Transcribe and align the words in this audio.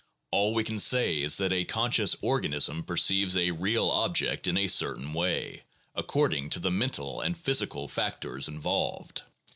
All 0.31 0.55
we 0.55 0.63
can 0.63 0.79
say 0.79 1.21
is 1.21 1.37
that 1.37 1.53
a 1.53 1.63
conscious 1.63 2.15
organism 2.23 2.81
perceives 2.81 3.37
a 3.37 3.51
real 3.51 3.87
object 3.91 4.47
in 4.47 4.57
a 4.57 4.65
certain 4.67 5.13
way, 5.13 5.61
according 5.93 6.49
to 6.57 6.59
the 6.59 6.71
mental 6.71 7.21
and 7.21 7.37
physical 7.37 7.87
factors 7.87 8.47
involved. 8.47 9.21